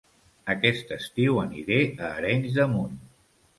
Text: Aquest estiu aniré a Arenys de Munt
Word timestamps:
Aquest 0.53 0.93
estiu 0.95 1.37
aniré 1.43 1.79
a 2.01 2.11
Arenys 2.17 2.59
de 2.59 2.69
Munt 2.75 3.01